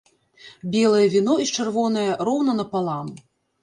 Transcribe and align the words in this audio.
Белае 0.75 1.03
віно 1.17 1.37
і 1.45 1.47
чырвонае 1.59 2.09
роўна 2.31 2.61
напалам. 2.61 3.19